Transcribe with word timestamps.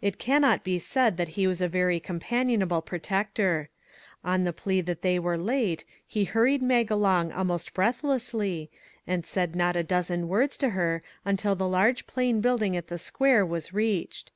It 0.00 0.20
can 0.20 0.42
not 0.42 0.62
be 0.62 0.78
said 0.78 1.16
that 1.16 1.30
he 1.30 1.48
was 1.48 1.60
a 1.60 1.66
very 1.66 1.98
com 1.98 2.20
panionable 2.20 2.86
protector. 2.86 3.68
On 4.22 4.44
the 4.44 4.52
plea 4.52 4.80
that 4.82 5.02
they 5.02 5.18
were 5.18 5.36
late, 5.36 5.84
he 6.06 6.22
hurried 6.22 6.62
Mag 6.62 6.88
along 6.88 7.32
almost 7.32 7.74
breath 7.74 8.02
lessly, 8.02 8.68
and 9.08 9.26
said 9.26 9.56
not 9.56 9.74
a 9.74 9.82
dozen 9.82 10.28
words 10.28 10.56
to 10.58 10.68
her 10.68 11.02
until 11.24 11.56
the 11.56 11.66
large, 11.66 12.06
plain 12.06 12.40
building 12.40 12.76
at 12.76 12.86
the 12.86 12.96
Square 12.96 13.46
was 13.46 13.72
reached. 13.74 14.30